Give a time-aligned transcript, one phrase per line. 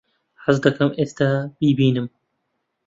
[0.43, 1.29] حەز دەکەم ئێستا
[1.59, 2.07] بیبینم.